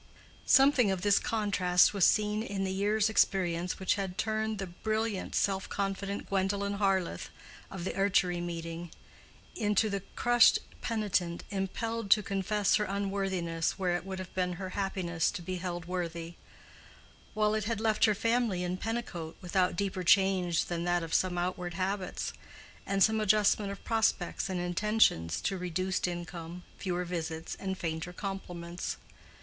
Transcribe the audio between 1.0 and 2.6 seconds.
this contrast was seen